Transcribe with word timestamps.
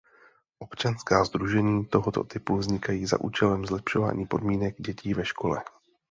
Občanská 0.59 1.23
sdružení 1.23 1.85
tohoto 1.85 2.23
typu 2.23 2.57
vznikají 2.57 3.05
za 3.05 3.21
účelem 3.21 3.65
zlepšení 3.65 4.25
podmínek 4.27 4.75
dětí 4.81 5.13
ve 5.13 5.25
škole. 5.25 5.63